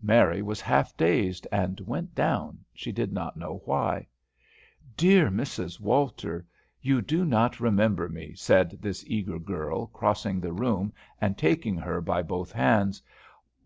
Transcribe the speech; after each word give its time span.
Mary 0.00 0.40
was 0.40 0.62
half 0.62 0.96
dazed, 0.96 1.46
and 1.52 1.78
went 1.80 2.14
down, 2.14 2.58
she 2.72 2.90
did 2.90 3.12
not 3.12 3.36
know 3.36 3.60
why. 3.66 4.06
"Dear 4.96 5.28
Mrs. 5.28 5.78
Walter, 5.78 6.46
you 6.80 7.02
do 7.02 7.22
not 7.26 7.60
remember 7.60 8.08
me," 8.08 8.32
said 8.34 8.78
this 8.80 9.04
eager 9.06 9.38
girl, 9.38 9.88
crossing 9.88 10.40
the 10.40 10.54
room 10.54 10.94
and 11.20 11.36
taking 11.36 11.76
her 11.76 12.00
by 12.00 12.22
both 12.22 12.50
hands. 12.50 13.02